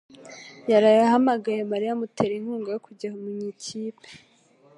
yaraye 0.71 0.99
ahamagaye 1.07 1.61
Mariya 1.71 1.91
amutera 1.95 2.33
inkunga 2.35 2.69
yo 2.75 2.79
kujya 2.85 3.09
mu 3.21 3.29
ikipe.. 3.51 4.07